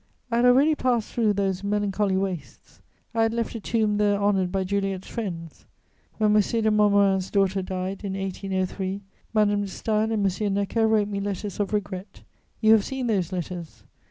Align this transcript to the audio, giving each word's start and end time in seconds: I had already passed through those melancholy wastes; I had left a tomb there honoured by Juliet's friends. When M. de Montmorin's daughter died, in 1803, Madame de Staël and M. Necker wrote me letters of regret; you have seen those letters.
I 0.31 0.37
had 0.37 0.45
already 0.45 0.73
passed 0.73 1.13
through 1.13 1.33
those 1.33 1.63
melancholy 1.63 2.17
wastes; 2.17 2.81
I 3.13 3.21
had 3.21 3.35
left 3.35 3.53
a 3.53 3.59
tomb 3.59 3.97
there 3.97 4.19
honoured 4.19 4.51
by 4.51 4.63
Juliet's 4.63 5.07
friends. 5.07 5.67
When 6.17 6.35
M. 6.35 6.41
de 6.41 6.71
Montmorin's 6.71 7.29
daughter 7.29 7.61
died, 7.61 8.03
in 8.03 8.13
1803, 8.13 9.03
Madame 9.35 9.61
de 9.61 9.67
Staël 9.67 10.11
and 10.11 10.25
M. 10.47 10.53
Necker 10.55 10.87
wrote 10.87 11.07
me 11.07 11.19
letters 11.19 11.59
of 11.59 11.71
regret; 11.71 12.23
you 12.61 12.71
have 12.71 12.83
seen 12.83 13.05
those 13.05 13.31
letters. 13.31 13.83